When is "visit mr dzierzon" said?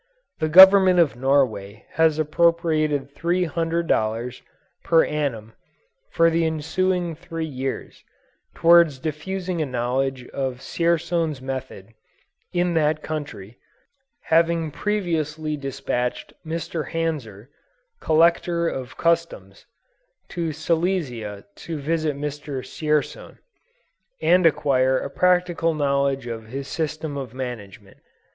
21.77-23.37